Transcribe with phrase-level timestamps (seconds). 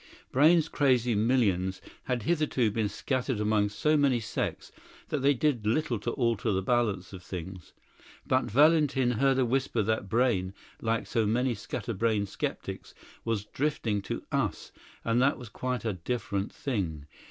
[0.31, 4.71] Brayne's crazy millions had hitherto been scattered among so many sects
[5.09, 7.73] that they did little to alter the balance of things.
[8.25, 14.01] But Valentin heard a whisper that Brayne, like so many scatter brained sceptics, was drifting
[14.01, 14.71] to us;
[15.05, 17.05] and that was quite a different thing.